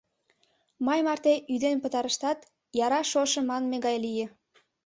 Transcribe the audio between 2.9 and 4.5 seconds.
шошо манме гай лие.